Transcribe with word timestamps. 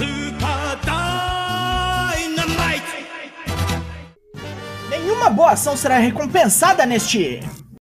Super 0.00 0.80
Dynamite! 2.16 3.06
Nenhuma 4.88 5.28
boa 5.28 5.50
ação 5.50 5.76
será 5.76 5.98
recompensada 5.98 6.86
neste. 6.86 7.40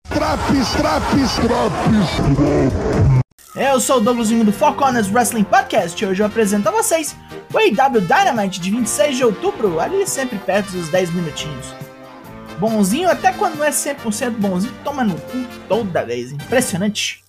Traps, 0.09 0.71
traps, 0.71 1.35
traps. 1.35 2.09
Eu 3.55 3.79
sou 3.79 3.99
o 3.99 4.01
Douglasinho 4.01 4.43
do 4.43 4.53
Four 4.53 4.75
Corners 4.77 5.13
Wrestling 5.13 5.45
Podcast 5.45 6.03
e 6.03 6.07
hoje 6.07 6.23
eu 6.23 6.27
apresento 6.27 6.71
a 6.71 6.73
vocês 6.73 7.15
o 7.53 7.59
AW 7.59 8.01
Dynamite 8.01 8.59
de 8.59 8.71
26 8.71 9.17
de 9.19 9.25
outubro, 9.25 9.79
ali 9.79 10.07
sempre 10.07 10.39
perto 10.39 10.73
dos 10.73 10.89
10 10.89 11.11
minutinhos. 11.11 11.75
Bonzinho 12.59 13.11
até 13.11 13.33
quando 13.33 13.59
não 13.59 13.67
é 13.67 13.71
100% 13.71 14.31
bonzinho, 14.31 14.73
toma 14.83 15.05
no 15.05 15.21
cu 15.21 15.45
toda 15.69 16.07
vez, 16.07 16.33
impressionante. 16.33 17.28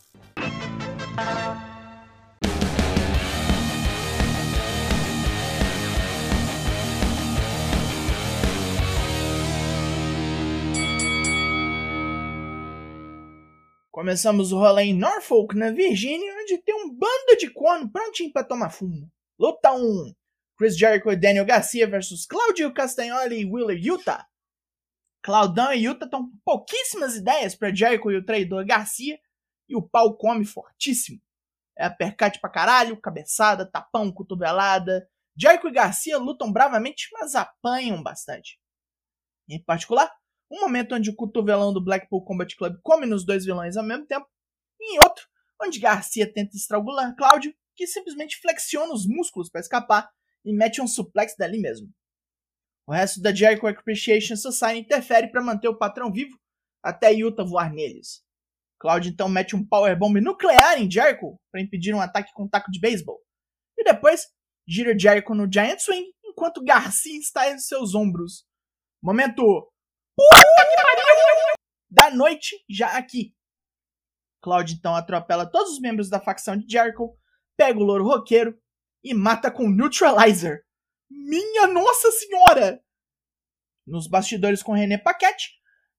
Começamos 13.91 14.51
o 14.51 14.57
rolê 14.59 14.83
em 14.83 14.93
Norfolk, 14.93 15.55
na 15.57 15.71
Virgínia, 15.71 16.35
onde 16.41 16.59
tem 16.59 16.75
um 16.75 16.93
bando 16.93 17.37
de 17.39 17.49
corno 17.51 17.91
prontinho 17.91 18.31
pra 18.31 18.43
tomar 18.43 18.69
fumo. 18.69 19.11
Luta 19.39 19.73
1: 19.73 20.13
Chris 20.57 20.77
Jericho 20.77 21.11
e 21.11 21.15
Daniel 21.15 21.45
Garcia 21.45 21.89
versus 21.89 22.25
Claudio 22.27 22.71
Castagnoli 22.71 23.41
e 23.41 23.45
Willer 23.45 23.77
Utah. 23.77 24.27
Claudão 25.23 25.73
e 25.73 25.85
Utah 25.85 26.05
estão 26.05 26.29
com 26.29 26.37
pouquíssimas 26.45 27.15
ideias 27.15 27.55
para 27.55 27.73
Jericho 27.73 28.11
e 28.11 28.17
o 28.17 28.25
traidor 28.25 28.63
Garcia, 28.63 29.19
e 29.67 29.75
o 29.75 29.81
pau 29.81 30.15
come 30.15 30.45
fortíssimo. 30.45 31.19
É 31.77 31.85
apercate 31.85 32.39
pra 32.39 32.49
caralho, 32.49 32.99
cabeçada, 33.01 33.69
tapão, 33.69 34.11
cotovelada. 34.11 35.09
Jericho 35.35 35.67
e 35.67 35.71
Garcia 35.71 36.17
lutam 36.17 36.51
bravamente, 36.51 37.07
mas 37.13 37.33
apanham 37.33 38.03
bastante. 38.03 38.59
Em 39.49 39.63
particular, 39.63 40.11
um 40.51 40.61
momento 40.61 40.95
onde 40.95 41.09
o 41.09 41.15
cotovelão 41.15 41.73
do 41.73 41.83
Blackpool 41.83 42.23
Combat 42.23 42.55
Club 42.55 42.77
come 42.83 43.05
nos 43.05 43.25
dois 43.25 43.45
vilões 43.45 43.77
ao 43.77 43.83
mesmo 43.83 44.05
tempo, 44.05 44.27
e 44.79 44.95
em 44.95 44.99
outro, 45.03 45.25
onde 45.61 45.79
Garcia 45.79 46.31
tenta 46.31 46.55
estrangular 46.55 47.15
Cláudio, 47.15 47.53
que 47.75 47.85
simplesmente 47.85 48.39
flexiona 48.41 48.93
os 48.93 49.07
músculos 49.07 49.49
para 49.49 49.61
escapar 49.61 50.09
e 50.43 50.53
mete 50.53 50.81
um 50.81 50.87
suplex 50.87 51.35
dali 51.37 51.59
mesmo. 51.59 51.89
O 52.87 52.91
resto 52.91 53.21
da 53.21 53.33
Jericho 53.33 53.67
Appreciation 53.67 54.35
Society 54.35 54.79
interfere 54.79 55.31
para 55.31 55.43
manter 55.43 55.67
o 55.67 55.77
patrão 55.77 56.11
vivo 56.11 56.37
até 56.83 57.11
Yuta 57.13 57.43
voar 57.43 57.71
neles. 57.71 58.23
Cláudio 58.79 59.11
então 59.11 59.27
mete 59.29 59.55
um 59.55 59.65
powerbomb 59.65 60.19
nuclear 60.21 60.81
em 60.81 60.89
Jericho 60.89 61.37
para 61.51 61.61
impedir 61.61 61.93
um 61.93 62.01
ataque 62.01 62.31
com 62.33 62.45
um 62.45 62.49
taco 62.49 62.71
de 62.71 62.79
beisebol. 62.79 63.19
E 63.77 63.83
depois 63.83 64.25
gira 64.67 64.97
Jericho 64.97 65.35
no 65.35 65.47
Giant 65.51 65.79
Swing 65.79 66.07
enquanto 66.25 66.63
Garcia 66.63 67.19
está 67.19 67.51
em 67.51 67.59
seus 67.59 67.93
ombros. 67.93 68.45
Momento 69.03 69.69
da 71.89 72.11
noite 72.11 72.55
já 72.69 72.97
aqui. 72.97 73.35
Cloud 74.41 74.73
então 74.73 74.95
atropela 74.95 75.49
todos 75.49 75.73
os 75.73 75.81
membros 75.81 76.09
da 76.09 76.19
facção 76.19 76.55
de 76.55 76.65
Jericho, 76.71 77.17
pega 77.57 77.77
o 77.77 77.83
louro 77.83 78.05
roqueiro 78.05 78.57
e 79.03 79.13
mata 79.13 79.51
com 79.51 79.69
Neutralizer. 79.69 80.63
Minha 81.09 81.67
Nossa 81.67 82.11
Senhora! 82.11 82.81
Nos 83.85 84.07
bastidores 84.07 84.61
com 84.61 84.71
René 84.71 84.97
Paquette, 84.97 85.49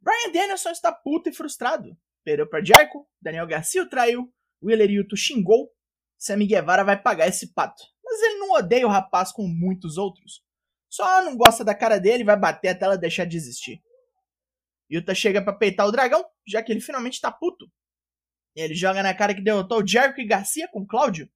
Brian 0.01 0.33
Danielson 0.33 0.71
está 0.71 0.93
puto 0.93 1.29
e 1.29 1.35
frustrado. 1.35 1.97
Perdeu 2.25 2.49
para 2.49 2.65
Jericho, 2.65 3.07
Daniel 3.21 3.47
Garcia 3.47 3.83
o 3.83 3.89
traiu, 3.89 4.33
Willer 4.63 4.91
Yuto 4.91 5.17
xingou, 5.17 5.71
Sammy 6.17 6.47
Guevara 6.47 6.85
vai 6.85 7.01
pagar 7.01 7.29
esse 7.29 7.53
pato. 7.53 7.83
Mas 8.05 8.23
ele 8.23 8.39
não 8.39 8.53
odeia 8.53 8.87
o 8.87 8.91
rapaz 8.91 9.33
como 9.33 9.49
muitos 9.49 9.97
outros. 9.97 10.43
Só 10.89 11.23
não 11.25 11.37
gosta 11.37 11.65
da 11.65 11.75
cara 11.75 11.99
dele 11.99 12.23
e 12.23 12.27
vai 12.27 12.39
bater 12.39 12.69
até 12.69 12.85
ela 12.85 12.97
deixar 12.97 13.25
de 13.25 13.37
existir. 13.37 13.83
Yuta 14.93 15.15
chega 15.15 15.43
para 15.43 15.53
peitar 15.53 15.87
o 15.87 15.93
dragão, 15.93 16.25
já 16.47 16.63
que 16.63 16.73
ele 16.73 16.81
finalmente 16.81 17.21
tá 17.21 17.31
puto. 17.31 17.71
Ele 18.55 18.75
joga 18.75 19.03
na 19.03 19.15
cara 19.15 19.35
que 19.35 19.41
derrotou 19.41 19.87
Jericho 19.87 20.21
e 20.21 20.27
Garcia 20.27 20.69
com 20.69 20.87
Cláudio. 20.87 21.31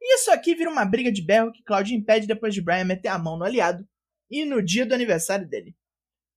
E 0.00 0.16
isso 0.16 0.30
aqui 0.30 0.54
vira 0.54 0.70
uma 0.70 0.84
briga 0.84 1.10
de 1.12 1.22
berro 1.22 1.52
que 1.52 1.62
Cláudio 1.62 1.96
impede 1.96 2.26
depois 2.26 2.52
de 2.52 2.60
Brian 2.60 2.84
meter 2.84 3.08
a 3.08 3.18
mão 3.18 3.38
no 3.38 3.44
aliado 3.44 3.86
e 4.30 4.44
no 4.44 4.62
dia 4.62 4.84
do 4.84 4.94
aniversário 4.94 5.48
dele. 5.48 5.76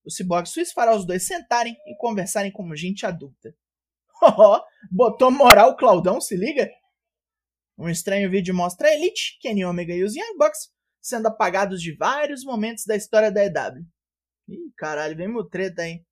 O 0.06 0.12
Cyborg 0.12 0.48
Suíço 0.48 0.74
fará 0.74 0.96
os 0.96 1.06
dois 1.06 1.26
sentarem 1.26 1.76
e 1.88 1.96
conversarem 1.98 2.52
como 2.52 2.76
gente 2.76 3.06
adulta. 3.06 3.56
Oh, 4.22 4.60
botou 4.92 5.32
moral 5.32 5.70
o 5.70 5.78
Claudão, 5.78 6.20
se 6.20 6.36
liga? 6.36 6.70
Um 7.78 7.88
estranho 7.88 8.30
vídeo 8.30 8.54
mostra 8.54 8.90
a 8.90 8.94
Elite, 8.94 9.40
Kenny 9.40 9.64
Omega 9.64 9.94
e 9.94 10.04
os 10.04 10.14
Young 10.14 10.38
Bucks 10.38 10.70
sendo 11.02 11.28
apagados 11.28 11.82
de 11.82 11.96
vários 11.96 12.44
momentos 12.44 12.84
da 12.86 12.98
história 12.98 13.32
da 13.32 13.46
EW. 13.46 13.86
Ih, 14.50 14.74
caralho, 14.78 15.16
vem 15.16 15.30
meu 15.30 15.46
treta, 15.46 15.88
hein? 15.88 16.06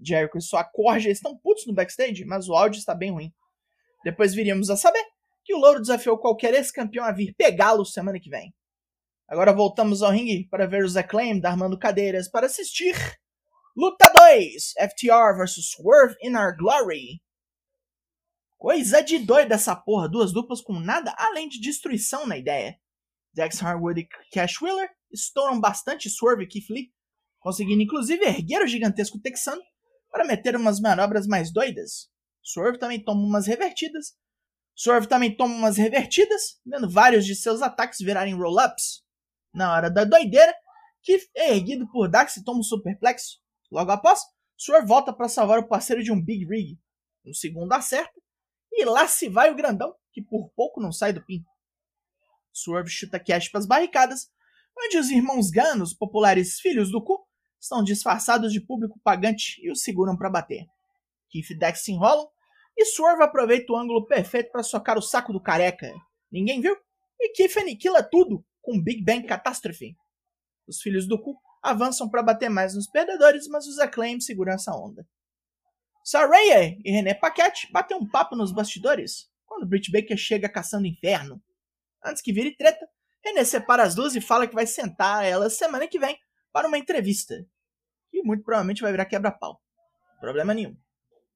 Jericho 0.00 0.38
e 0.38 0.42
sua 0.42 0.64
corja 0.64 1.10
estão 1.10 1.36
putos 1.36 1.66
no 1.66 1.74
backstage, 1.74 2.24
mas 2.24 2.48
o 2.48 2.54
áudio 2.54 2.78
está 2.78 2.94
bem 2.94 3.10
ruim. 3.10 3.32
Depois 4.04 4.34
viríamos 4.34 4.70
a 4.70 4.76
saber 4.76 5.04
que 5.44 5.54
o 5.54 5.58
Louro 5.58 5.80
desafiou 5.80 6.18
qualquer 6.18 6.54
ex-campeão 6.54 7.04
a 7.04 7.12
vir 7.12 7.34
pegá-lo 7.34 7.84
semana 7.84 8.20
que 8.20 8.30
vem. 8.30 8.54
Agora 9.28 9.52
voltamos 9.52 10.02
ao 10.02 10.10
ringue 10.10 10.48
para 10.48 10.66
ver 10.66 10.84
os 10.84 10.96
Acclaimed 10.96 11.44
armando 11.46 11.78
cadeiras 11.78 12.30
para 12.30 12.46
assistir 12.46 12.94
Luta 13.76 14.10
2: 14.12 14.72
FTR 14.90 15.36
vs 15.36 15.70
Swerve 15.70 16.16
in 16.22 16.34
Our 16.34 16.56
Glory. 16.56 17.22
Coisa 18.56 19.00
de 19.02 19.20
doido 19.20 19.52
essa 19.52 19.76
porra, 19.76 20.08
duas 20.08 20.32
duplas 20.32 20.60
com 20.60 20.80
nada 20.80 21.14
além 21.16 21.48
de 21.48 21.60
destruição 21.60 22.26
na 22.26 22.36
ideia. 22.36 22.76
Dex 23.32 23.62
Harwood 23.62 24.00
e 24.00 24.08
Cash 24.32 24.60
Wheeler 24.60 24.90
estouram 25.12 25.60
bastante 25.60 26.10
Swerve 26.10 26.42
e 26.42 26.46
Keith 26.48 26.68
Lee, 26.70 26.92
conseguindo 27.38 27.82
inclusive 27.82 28.24
erguer 28.24 28.62
o 28.62 28.66
gigantesco 28.66 29.20
texano 29.20 29.62
para 30.10 30.24
meter 30.24 30.56
umas 30.56 30.80
manobras 30.80 31.26
mais 31.26 31.52
doidas. 31.52 32.08
Swerve 32.42 32.78
também 32.78 33.02
toma 33.02 33.20
umas 33.20 33.46
revertidas. 33.46 34.16
Swerve 34.74 35.08
também 35.08 35.36
toma 35.36 35.54
umas 35.54 35.76
revertidas, 35.76 36.60
vendo 36.64 36.88
vários 36.88 37.26
de 37.26 37.34
seus 37.34 37.62
ataques 37.62 37.98
virarem 37.98 38.34
roll-ups. 38.34 39.02
Na 39.52 39.72
hora 39.72 39.90
da 39.90 40.04
doideira, 40.04 40.54
Keith 41.02 41.28
é 41.34 41.54
erguido 41.54 41.88
por 41.90 42.08
Dax 42.08 42.34
toma 42.44 42.60
um 42.60 42.62
superplexo. 42.62 43.38
Logo 43.70 43.90
após, 43.90 44.20
Swerve 44.56 44.86
volta 44.86 45.12
para 45.12 45.28
salvar 45.28 45.58
o 45.58 45.68
parceiro 45.68 46.02
de 46.02 46.12
um 46.12 46.22
Big 46.22 46.46
Rig. 46.46 46.78
Um 47.26 47.34
segundo 47.34 47.72
acerta, 47.72 48.20
e 48.72 48.84
lá 48.84 49.06
se 49.06 49.28
vai 49.28 49.50
o 49.50 49.56
grandão, 49.56 49.94
que 50.12 50.22
por 50.22 50.50
pouco 50.50 50.80
não 50.80 50.92
sai 50.92 51.12
do 51.12 51.24
pin. 51.24 51.44
Swerve 52.52 52.90
chuta 52.90 53.20
Cash 53.20 53.48
para 53.48 53.60
as 53.60 53.66
barricadas, 53.66 54.30
onde 54.76 54.96
os 54.96 55.10
irmãos 55.10 55.50
Gunn, 55.50 55.82
os 55.82 55.92
populares 55.92 56.60
filhos 56.60 56.90
do 56.90 57.02
cu, 57.02 57.27
estão 57.60 57.82
disfarçados 57.82 58.52
de 58.52 58.60
público 58.60 59.00
pagante 59.02 59.60
e 59.62 59.70
o 59.70 59.76
seguram 59.76 60.16
para 60.16 60.30
bater. 60.30 60.66
Keith 61.30 61.50
e 61.50 61.54
Dex 61.54 61.80
se 61.80 61.92
enrolam 61.92 62.28
e 62.76 62.84
Swerve 62.84 63.22
aproveita 63.22 63.72
o 63.72 63.76
ângulo 63.76 64.06
perfeito 64.06 64.52
para 64.52 64.62
socar 64.62 64.96
o 64.96 65.02
saco 65.02 65.32
do 65.32 65.40
careca. 65.40 65.92
Ninguém 66.30 66.60
viu? 66.60 66.76
E 67.20 67.30
Keith 67.30 67.56
aniquila 67.56 68.02
tudo 68.02 68.44
com 68.62 68.80
Big 68.80 69.02
Bang 69.02 69.26
Catastrophe. 69.26 69.96
Os 70.66 70.80
filhos 70.80 71.06
do 71.06 71.20
cu 71.20 71.36
avançam 71.62 72.08
para 72.08 72.22
bater 72.22 72.48
mais 72.48 72.74
nos 72.74 72.88
perdedores, 72.88 73.48
mas 73.48 73.66
os 73.66 73.78
Acclaim 73.78 74.20
seguram 74.20 74.52
essa 74.52 74.72
onda. 74.72 75.06
Saraya 76.04 76.76
e 76.84 76.90
René 76.90 77.14
Paquette 77.14 77.70
batem 77.72 77.96
um 77.96 78.08
papo 78.08 78.36
nos 78.36 78.52
bastidores 78.52 79.28
quando 79.44 79.66
Britt 79.66 79.90
Baker 79.90 80.16
chega 80.16 80.48
caçando 80.48 80.86
inferno. 80.86 81.42
Antes 82.04 82.22
que 82.22 82.32
vire 82.32 82.56
treta, 82.56 82.88
René 83.24 83.44
separa 83.44 83.82
as 83.82 83.94
duas 83.94 84.14
e 84.14 84.20
fala 84.20 84.46
que 84.46 84.54
vai 84.54 84.66
sentar 84.66 85.24
ela 85.24 85.50
semana 85.50 85.88
que 85.88 85.98
vem 85.98 86.18
para 86.58 86.66
uma 86.66 86.78
entrevista. 86.78 87.46
Que 88.10 88.20
muito 88.20 88.42
provavelmente 88.42 88.82
vai 88.82 88.90
virar 88.90 89.04
quebra-pau. 89.04 89.62
Problema 90.20 90.52
nenhum. 90.52 90.76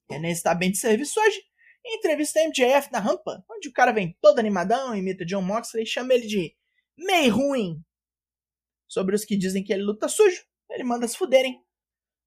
René 0.09 0.31
está 0.31 0.53
bem 0.53 0.69
de 0.69 0.77
serviço 0.77 1.17
hoje 1.17 1.41
entrevista 1.85 2.39
a 2.39 2.47
MJF 2.47 2.91
na 2.91 2.99
rampa, 2.99 3.43
onde 3.49 3.69
o 3.69 3.73
cara 3.73 3.91
vem 3.91 4.17
todo 4.21 4.39
animadão, 4.39 4.95
imita 4.95 5.25
John 5.25 5.41
Moxley 5.41 5.83
e 5.83 5.87
chama 5.87 6.13
ele 6.13 6.27
de 6.27 6.55
meio 6.97 7.33
ruim. 7.35 7.83
Sobre 8.87 9.15
os 9.15 9.25
que 9.25 9.37
dizem 9.37 9.63
que 9.63 9.73
ele 9.73 9.83
luta 9.83 10.07
sujo, 10.07 10.43
ele 10.69 10.83
manda 10.83 11.07
se 11.07 11.17
fuderem. 11.17 11.61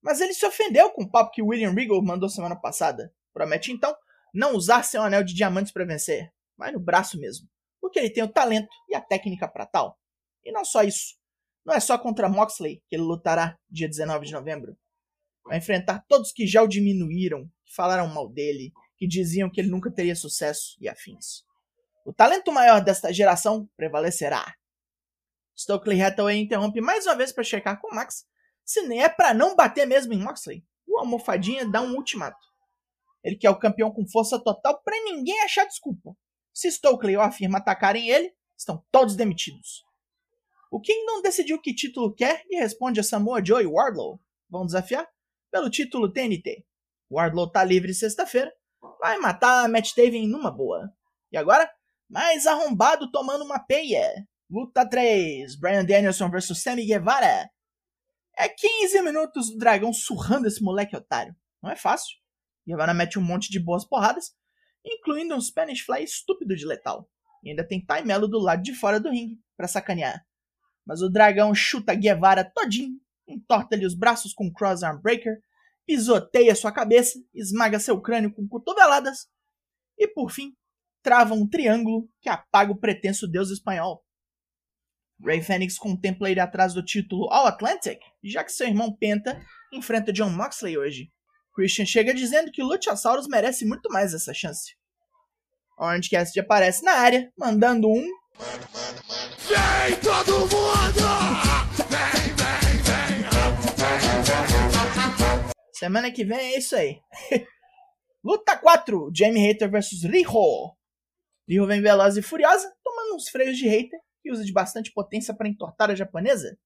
Mas 0.02 0.20
ele 0.20 0.34
se 0.34 0.44
ofendeu 0.44 0.90
com 0.90 1.02
o 1.02 1.10
papo 1.10 1.30
que 1.32 1.42
William 1.42 1.72
Regal 1.72 2.02
mandou 2.02 2.28
semana 2.28 2.54
passada. 2.54 3.14
Promete 3.32 3.72
então 3.72 3.94
não 4.32 4.54
usar 4.54 4.82
seu 4.82 5.02
anel 5.02 5.24
de 5.24 5.34
diamantes 5.34 5.72
para 5.72 5.84
vencer, 5.84 6.32
mas 6.56 6.72
no 6.72 6.80
braço 6.80 7.18
mesmo, 7.18 7.48
porque 7.80 7.98
ele 7.98 8.10
tem 8.10 8.22
o 8.22 8.32
talento 8.32 8.68
e 8.88 8.94
a 8.94 9.00
técnica 9.00 9.48
para 9.48 9.66
tal. 9.66 9.98
E 10.44 10.52
não 10.52 10.64
só 10.64 10.82
isso, 10.82 11.16
não 11.66 11.74
é 11.74 11.80
só 11.80 11.98
contra 11.98 12.28
Moxley 12.28 12.80
que 12.88 12.94
ele 12.94 13.02
lutará 13.02 13.58
dia 13.68 13.88
19 13.88 14.24
de 14.24 14.32
novembro. 14.32 14.78
Vai 15.44 15.58
enfrentar 15.58 16.04
todos 16.08 16.30
que 16.30 16.46
já 16.46 16.62
o 16.62 16.68
diminuíram, 16.68 17.50
que 17.64 17.74
falaram 17.74 18.06
mal 18.06 18.28
dele, 18.28 18.72
que 18.96 19.06
diziam 19.06 19.50
que 19.50 19.60
ele 19.60 19.68
nunca 19.68 19.90
teria 19.90 20.14
sucesso 20.14 20.76
e 20.80 20.88
afins. 20.88 21.44
O 22.04 22.12
talento 22.12 22.52
maior 22.52 22.80
desta 22.80 23.12
geração 23.12 23.68
prevalecerá. 23.76 24.54
Stokely 25.58 26.00
Hathaway 26.00 26.38
interrompe 26.38 26.80
mais 26.80 27.04
uma 27.04 27.16
vez 27.16 27.32
para 27.32 27.42
checar 27.42 27.80
com 27.80 27.92
Max 27.92 28.24
se 28.64 28.82
nem 28.82 29.02
é 29.02 29.08
para 29.08 29.34
não 29.34 29.56
bater 29.56 29.86
mesmo 29.86 30.12
em 30.12 30.22
Moxley. 30.22 30.64
O 30.86 30.98
almofadinha 30.98 31.68
dá 31.68 31.80
um 31.82 31.94
ultimato. 31.94 32.46
Ele 33.24 33.36
quer 33.36 33.50
o 33.50 33.58
campeão 33.58 33.90
com 33.90 34.06
força 34.06 34.38
total 34.38 34.80
para 34.82 35.02
ninguém 35.04 35.40
achar 35.42 35.64
desculpa. 35.64 36.16
Se 36.52 36.70
Stokely 36.70 37.16
ou 37.16 37.22
a 37.22 37.30
firma 37.32 37.58
atacarem 37.58 38.08
ele, 38.08 38.32
estão 38.56 38.84
todos 38.90 39.16
demitidos. 39.16 39.85
O 40.70 40.80
Kingdom 40.80 41.22
decidiu 41.22 41.60
que 41.60 41.74
título 41.74 42.14
quer 42.14 42.42
e 42.48 42.56
responde 42.56 42.98
a 43.00 43.04
Samoa 43.04 43.44
Joe 43.44 43.62
e 43.62 43.66
Wardlow. 43.66 44.20
Vão 44.48 44.66
desafiar 44.66 45.08
pelo 45.50 45.70
título 45.70 46.12
TNT. 46.12 46.64
Wardlow 47.10 47.50
tá 47.50 47.62
livre 47.62 47.94
sexta-feira, 47.94 48.52
vai 49.00 49.18
matar 49.18 49.68
Matt 49.68 49.92
Taven 49.94 50.26
numa 50.26 50.50
boa. 50.50 50.92
E 51.30 51.36
agora, 51.36 51.70
mais 52.08 52.46
arrombado 52.46 53.10
tomando 53.10 53.44
uma 53.44 53.58
peia. 53.58 54.26
Luta 54.50 54.88
3, 54.88 55.56
Brian 55.56 55.84
Danielson 55.84 56.30
vs 56.30 56.62
Sammy 56.62 56.84
Guevara. 56.84 57.48
É 58.36 58.48
15 58.48 59.02
minutos 59.02 59.50
do 59.50 59.58
dragão 59.58 59.92
surrando 59.92 60.46
esse 60.46 60.62
moleque 60.62 60.96
otário. 60.96 61.34
Não 61.62 61.70
é 61.70 61.76
fácil. 61.76 62.16
Guevara 62.66 62.92
mete 62.92 63.18
um 63.18 63.22
monte 63.22 63.50
de 63.50 63.60
boas 63.60 63.84
porradas, 63.84 64.34
incluindo 64.84 65.34
um 65.34 65.40
Spanish 65.40 65.80
Fly 65.80 66.02
estúpido 66.02 66.56
de 66.56 66.66
letal. 66.66 67.08
E 67.42 67.50
ainda 67.50 67.66
tem 67.66 67.84
Tai 67.84 68.02
Melo 68.02 68.26
do 68.26 68.38
lado 68.38 68.62
de 68.62 68.74
fora 68.74 68.98
do 68.98 69.10
ringue 69.10 69.40
para 69.56 69.68
sacanear. 69.68 70.25
Mas 70.86 71.02
o 71.02 71.10
dragão 71.10 71.54
chuta 71.54 71.94
Guevara 71.94 72.44
todinho, 72.44 73.00
entorta-lhe 73.26 73.84
os 73.84 73.94
braços 73.94 74.32
com 74.32 74.52
Crossarm 74.52 75.00
Breaker, 75.00 75.38
pisoteia 75.84 76.54
sua 76.54 76.72
cabeça, 76.72 77.18
esmaga 77.34 77.78
seu 77.78 78.00
crânio 78.00 78.32
com 78.32 78.46
cotoveladas 78.46 79.28
e, 79.98 80.06
por 80.06 80.30
fim, 80.30 80.54
trava 81.02 81.34
um 81.34 81.48
triângulo 81.48 82.08
que 82.20 82.28
apaga 82.28 82.72
o 82.72 82.78
pretenso 82.78 83.26
deus 83.26 83.50
espanhol. 83.50 84.04
Ray 85.24 85.42
Fenix 85.42 85.78
contempla 85.78 86.30
ir 86.30 86.38
atrás 86.38 86.74
do 86.74 86.84
título 86.84 87.28
All 87.30 87.46
Atlantic, 87.46 87.98
já 88.22 88.44
que 88.44 88.52
seu 88.52 88.66
irmão 88.66 88.94
Penta 88.94 89.40
enfrenta 89.72 90.12
John 90.12 90.30
Moxley 90.30 90.76
hoje. 90.76 91.10
Christian 91.54 91.86
chega 91.86 92.12
dizendo 92.12 92.52
que 92.52 92.62
Luchasaurus 92.62 93.26
merece 93.26 93.64
muito 93.64 93.90
mais 93.90 94.12
essa 94.12 94.34
chance. 94.34 94.76
Orange 95.78 96.10
Cassidy 96.10 96.40
aparece 96.40 96.84
na 96.84 96.92
área, 96.92 97.32
mandando 97.36 97.88
um. 97.88 98.06
Vem 99.48 99.96
todo 100.02 100.40
mundo! 100.40 100.55
Semana 105.76 106.10
que 106.10 106.24
vem 106.24 106.38
é 106.38 106.56
isso 106.56 106.74
aí. 106.74 107.02
Luta 108.24 108.56
4: 108.56 109.10
Jamie 109.14 109.46
Hater 109.46 109.70
vs 109.70 110.04
Riho. 110.04 110.74
Riho 111.46 111.66
vem 111.66 111.82
veloz 111.82 112.16
e 112.16 112.22
furiosa, 112.22 112.74
tomando 112.82 113.14
uns 113.14 113.28
freios 113.28 113.58
de 113.58 113.68
Hater 113.68 114.00
e 114.24 114.32
usa 114.32 114.42
de 114.42 114.54
bastante 114.54 114.90
potência 114.90 115.34
para 115.34 115.46
entortar 115.46 115.90
a 115.90 115.94
japonesa. 115.94 116.58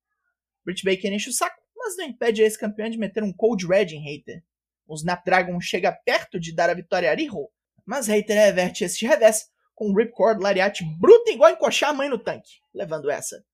Britt 0.65 0.85
Baker 0.85 1.13
enche 1.13 1.29
o 1.29 1.33
saco, 1.33 1.61
mas 1.77 1.97
não 1.97 2.05
impede 2.05 2.41
a 2.41 2.45
ex-campeã 2.45 2.89
de 2.89 2.99
meter 2.99 3.25
um 3.25 3.33
Cold 3.33 3.67
Red 3.67 3.87
em 3.87 4.01
Hater. 4.01 4.45
O 4.87 4.95
Snapdragon 4.95 5.61
chega 5.61 5.91
perto 5.91 6.39
de 6.39 6.55
dar 6.55 6.71
a 6.71 6.75
vitória 6.75 7.11
a 7.11 7.15
Riho, 7.17 7.51
mas 7.85 8.07
Hater 8.07 8.37
reverte 8.37 8.85
esse 8.85 9.05
revés 9.05 9.51
com 9.75 9.91
um 9.91 9.95
Ripcord 9.97 10.41
Lariat 10.41 10.85
bruto 11.01 11.33
igual 11.33 11.51
encoxar 11.51 11.91
a 11.91 11.95
mãe 11.95 12.09
no 12.09 12.19
tanque, 12.19 12.61
levando 12.73 13.11
essa. 13.11 13.45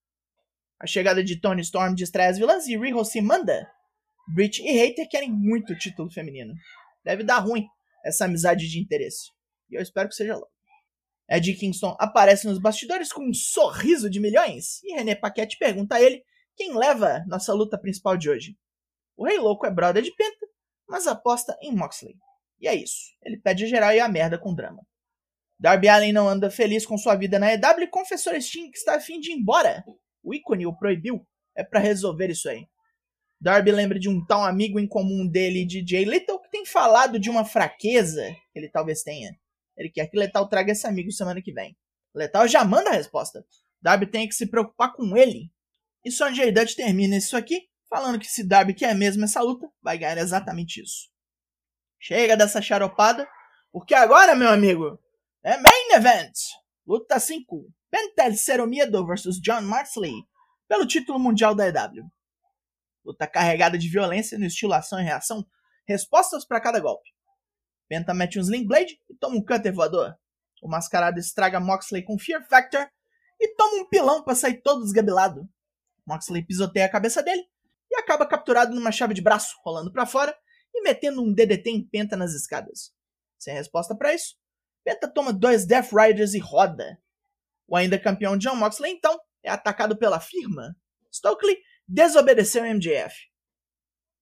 A 0.78 0.86
chegada 0.86 1.24
de 1.24 1.40
Tony 1.40 1.62
Storm 1.62 1.94
distrai 1.94 2.26
as 2.26 2.36
vilãs 2.36 2.66
e 2.66 2.76
Riho 2.76 3.02
se 3.06 3.22
manda. 3.22 3.66
Britt 4.28 4.62
e 4.62 4.72
Hater 4.72 5.08
querem 5.08 5.32
muito 5.32 5.72
o 5.72 5.78
título 5.78 6.10
feminino. 6.10 6.54
Deve 7.04 7.22
dar 7.22 7.38
ruim 7.38 7.66
essa 8.04 8.24
amizade 8.24 8.68
de 8.68 8.80
interesse. 8.80 9.30
E 9.70 9.76
eu 9.76 9.82
espero 9.82 10.08
que 10.08 10.14
seja 10.14 10.34
logo. 10.34 10.50
Ed 11.28 11.52
Kingston 11.54 11.96
aparece 11.98 12.46
nos 12.46 12.58
bastidores 12.58 13.12
com 13.12 13.28
um 13.28 13.34
sorriso 13.34 14.08
de 14.08 14.20
milhões 14.20 14.82
e 14.84 14.94
René 14.94 15.14
Paquette 15.14 15.58
pergunta 15.58 15.96
a 15.96 16.02
ele 16.02 16.22
quem 16.54 16.76
leva 16.76 17.24
nossa 17.26 17.52
luta 17.52 17.78
principal 17.78 18.16
de 18.16 18.30
hoje. 18.30 18.56
O 19.16 19.26
Rei 19.26 19.38
Louco 19.38 19.66
é 19.66 19.70
brother 19.70 20.02
de 20.02 20.14
Penta, 20.14 20.46
mas 20.88 21.06
aposta 21.06 21.56
em 21.60 21.74
Moxley. 21.74 22.14
E 22.60 22.68
é 22.68 22.74
isso. 22.74 23.12
Ele 23.22 23.38
pede 23.38 23.64
a 23.64 23.68
geral 23.68 23.92
e 23.92 24.00
a 24.00 24.08
merda 24.08 24.38
com 24.38 24.54
drama. 24.54 24.86
Darby 25.58 25.88
Allen 25.88 26.12
não 26.12 26.28
anda 26.28 26.50
feliz 26.50 26.86
com 26.86 26.98
sua 26.98 27.16
vida 27.16 27.38
na 27.38 27.52
EW 27.52 27.82
e 27.82 27.88
confessou 27.88 28.32
a 28.32 28.40
Sting 28.40 28.70
que 28.70 28.78
está 28.78 28.96
a 28.96 29.00
fim 29.00 29.18
de 29.18 29.32
ir 29.32 29.34
embora. 29.34 29.84
O 30.22 30.34
ícone 30.34 30.66
o 30.66 30.76
proibiu. 30.76 31.26
É 31.56 31.64
para 31.64 31.80
resolver 31.80 32.30
isso 32.30 32.48
aí. 32.48 32.66
Darby 33.40 33.70
lembra 33.70 33.98
de 33.98 34.08
um 34.08 34.24
tal 34.24 34.44
amigo 34.44 34.80
em 34.80 34.86
comum 34.86 35.26
dele, 35.26 35.66
DJ 35.66 36.04
Little, 36.04 36.40
que 36.40 36.50
tem 36.50 36.64
falado 36.64 37.18
de 37.18 37.28
uma 37.28 37.44
fraqueza 37.44 38.22
que 38.52 38.58
ele 38.58 38.68
talvez 38.68 39.02
tenha. 39.02 39.36
Ele 39.76 39.90
quer 39.90 40.06
que 40.06 40.16
Letal 40.16 40.48
traga 40.48 40.72
esse 40.72 40.86
amigo 40.86 41.12
semana 41.12 41.42
que 41.42 41.52
vem. 41.52 41.76
Letal 42.14 42.48
já 42.48 42.64
manda 42.64 42.90
a 42.90 42.94
resposta. 42.94 43.44
Darby 43.80 44.06
tem 44.06 44.26
que 44.26 44.34
se 44.34 44.46
preocupar 44.46 44.92
com 44.94 45.16
ele. 45.16 45.50
E 46.04 46.10
Sonjay 46.10 46.50
Dutch 46.50 46.74
termina 46.74 47.16
isso 47.16 47.36
aqui 47.36 47.68
falando 47.88 48.18
que 48.18 48.26
se 48.26 48.46
Darby 48.46 48.74
quer 48.74 48.94
mesmo 48.94 49.24
essa 49.24 49.40
luta, 49.40 49.68
vai 49.82 49.98
ganhar 49.98 50.18
exatamente 50.18 50.82
isso. 50.82 51.08
Chega 51.98 52.36
dessa 52.36 52.60
charopada, 52.60 53.28
porque 53.72 53.94
agora, 53.94 54.34
meu 54.34 54.48
amigo, 54.48 54.98
é 55.42 55.56
Main 55.56 55.92
Event. 55.94 56.34
Luta 56.86 57.18
5. 57.18 57.66
Pentel 57.90 58.66
Miedo 58.66 59.06
vs 59.06 59.40
John 59.40 59.62
Marsley 59.62 60.12
pelo 60.68 60.86
título 60.86 61.18
mundial 61.18 61.54
da 61.54 61.68
EW. 61.68 62.04
Luta 63.06 63.24
carregada 63.24 63.78
de 63.78 63.88
violência 63.88 64.36
no 64.36 64.46
estilo 64.46 64.72
ação 64.72 64.98
e 64.98 65.04
reação, 65.04 65.46
respostas 65.86 66.44
para 66.44 66.60
cada 66.60 66.80
golpe. 66.80 67.08
Penta 67.88 68.12
mete 68.12 68.36
um 68.36 68.42
Sling 68.42 68.66
Blade 68.66 69.00
e 69.08 69.14
toma 69.14 69.36
um 69.36 69.44
Cutter 69.44 69.72
voador. 69.72 70.18
O 70.60 70.68
mascarado 70.68 71.20
estraga 71.20 71.60
Moxley 71.60 72.02
com 72.02 72.18
Fear 72.18 72.44
Factor 72.48 72.84
e 73.40 73.54
toma 73.54 73.82
um 73.82 73.88
pilão 73.88 74.24
para 74.24 74.34
sair 74.34 74.60
todo 74.60 74.82
desgabelado. 74.82 75.48
Moxley 76.04 76.44
pisoteia 76.44 76.86
a 76.86 76.90
cabeça 76.90 77.22
dele 77.22 77.44
e 77.88 77.96
acaba 77.96 78.26
capturado 78.26 78.74
numa 78.74 78.90
chave 78.90 79.14
de 79.14 79.22
braço, 79.22 79.54
rolando 79.62 79.92
para 79.92 80.04
fora 80.04 80.36
e 80.74 80.82
metendo 80.82 81.22
um 81.22 81.32
DDT 81.32 81.70
em 81.70 81.86
Penta 81.86 82.16
nas 82.16 82.32
escadas. 82.32 82.92
Sem 83.38 83.54
resposta 83.54 83.94
para 83.94 84.12
isso, 84.14 84.36
Penta 84.82 85.06
toma 85.06 85.32
dois 85.32 85.64
Death 85.64 85.92
Riders 85.92 86.34
e 86.34 86.40
roda. 86.40 87.00
O 87.68 87.76
ainda 87.76 88.00
campeão 88.00 88.36
John 88.36 88.56
Moxley 88.56 88.90
então 88.90 89.16
é 89.44 89.50
atacado 89.50 89.96
pela 89.96 90.18
firma. 90.18 90.76
Stokely 91.12 91.56
desobedeceu 91.86 92.62
o 92.62 92.66
MJF. 92.66 93.14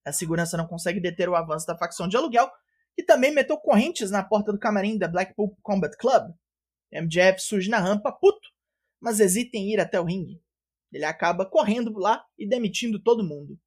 A 0.05 0.13
segurança 0.13 0.57
não 0.57 0.67
consegue 0.67 1.01
deter 1.01 1.29
o 1.29 1.35
avanço 1.35 1.67
da 1.67 1.77
facção 1.77 2.07
de 2.07 2.17
aluguel 2.17 2.51
que 2.95 3.03
também 3.03 3.33
meteu 3.33 3.59
correntes 3.59 4.11
na 4.11 4.23
porta 4.23 4.53
do 4.53 4.59
camarim 4.59 4.97
da 4.97 5.09
Blackpool 5.09 5.57
Combat 5.63 5.97
Club. 5.97 6.33
MJF 6.93 7.41
surge 7.41 7.69
na 7.69 7.79
rampa, 7.79 8.13
puto, 8.13 8.49
mas 9.01 9.19
hesita 9.19 9.57
em 9.57 9.73
ir 9.73 9.81
até 9.81 9.99
o 9.99 10.05
ringue. 10.05 10.41
Ele 10.93 11.05
acaba 11.05 11.45
correndo 11.45 11.93
lá 11.99 12.25
e 12.39 12.49
demitindo 12.49 13.03
todo 13.03 13.25
mundo. 13.25 13.59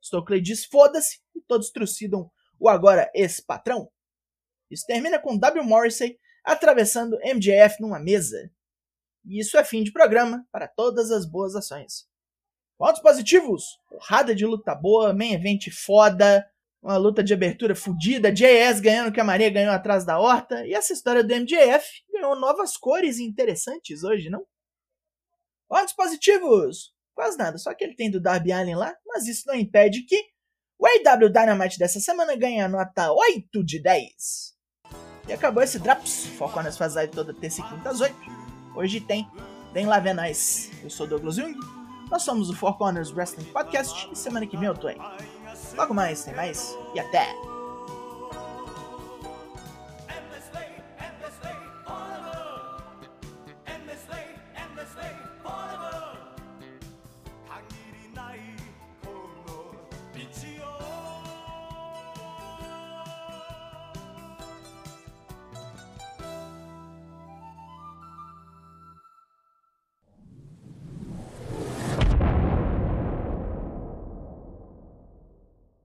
Stokely 0.00 0.40
diz 0.40 0.64
foda-se 0.64 1.20
e 1.34 1.40
todos 1.40 1.70
trucidam 1.70 2.30
o 2.58 2.68
agora 2.68 3.10
ex-patrão. 3.14 3.90
Isso 4.70 4.86
termina 4.86 5.18
com 5.18 5.36
W. 5.36 5.64
Morrissey 5.64 6.18
atravessando 6.44 7.18
MJF 7.24 7.80
numa 7.80 7.98
mesa. 7.98 8.50
E 9.24 9.40
isso 9.40 9.58
é 9.58 9.64
fim 9.64 9.82
de 9.82 9.92
programa 9.92 10.46
para 10.52 10.68
todas 10.68 11.10
as 11.10 11.28
boas 11.28 11.56
ações. 11.56 12.08
Pontos 12.78 13.02
positivos: 13.02 13.80
porrada 13.88 14.34
de 14.34 14.46
luta 14.46 14.74
boa, 14.74 15.12
main 15.12 15.34
event 15.34 15.68
foda, 15.70 16.48
uma 16.80 16.96
luta 16.96 17.22
de 17.24 17.34
abertura 17.34 17.74
fodida, 17.74 18.32
JS 18.32 18.80
ganhando 18.80 19.12
que 19.12 19.20
a 19.20 19.24
Maria 19.24 19.50
ganhou 19.50 19.72
atrás 19.72 20.04
da 20.04 20.18
horta, 20.18 20.64
e 20.64 20.72
essa 20.72 20.92
história 20.92 21.24
do 21.24 21.34
MJF 21.34 21.86
ganhou 22.12 22.38
novas 22.38 22.76
cores 22.76 23.18
interessantes 23.18 24.04
hoje, 24.04 24.30
não? 24.30 24.46
Pontos 25.68 25.92
positivos! 25.92 26.94
Quase 27.14 27.36
nada, 27.36 27.58
só 27.58 27.74
que 27.74 27.82
ele 27.82 27.96
tem 27.96 28.08
do 28.08 28.20
Darby 28.20 28.52
Allen 28.52 28.76
lá, 28.76 28.94
mas 29.04 29.26
isso 29.26 29.42
não 29.44 29.56
impede 29.56 30.04
que 30.04 30.16
o 30.78 30.86
AW 30.86 31.28
Dynamite 31.28 31.76
dessa 31.76 31.98
semana 31.98 32.36
ganhe 32.36 32.60
a 32.60 32.68
nota 32.68 33.12
8 33.12 33.64
de 33.64 33.82
10. 33.82 34.56
E 35.26 35.32
acabou 35.32 35.60
esse 35.60 35.80
Drops. 35.80 36.26
Foco 36.38 36.62
nas 36.62 36.78
live 36.78 37.12
toda 37.12 37.34
terça 37.34 37.60
e 37.60 37.64
quinta 37.68 37.90
às 37.90 38.00
8. 38.00 38.14
Hoje 38.76 39.00
tem 39.00 39.28
Vem 39.74 39.86
lá 39.86 40.00
nós. 40.14 40.70
Eu 40.82 40.88
sou 40.88 41.06
Douglas 41.08 41.34
Jung. 41.34 41.58
Nós 42.10 42.22
somos 42.22 42.48
o 42.50 42.54
Four 42.54 42.76
Corners 42.76 43.12
Wrestling 43.12 43.44
Podcast 43.46 44.08
e 44.10 44.16
semana 44.16 44.46
que 44.46 44.56
vem 44.56 44.68
eu 44.68 44.74
tô 44.74 44.88
aí. 44.88 44.98
Logo 45.76 45.92
mais, 45.92 46.24
tem 46.24 46.34
mais 46.34 46.76
e 46.94 47.00
até! 47.00 47.57